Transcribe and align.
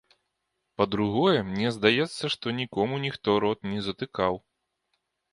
Па-другое, 0.81 1.33
мне 1.49 1.67
здаецца, 1.75 2.23
што 2.35 2.53
нікому 2.61 2.95
ніхто 3.03 3.35
рот 3.43 3.59
не 3.75 3.83
затыкаў. 3.89 4.33